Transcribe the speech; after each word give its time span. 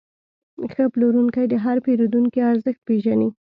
ښه 0.71 0.83
پلورونکی 0.93 1.45
د 1.49 1.53
هر 1.63 1.77
پیرودونکي 1.85 2.39
ارزښت 2.51 2.81
پېژني. 2.87 3.29